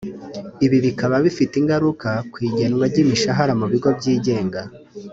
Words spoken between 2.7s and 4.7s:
ry’imishahara mu bigo byigenga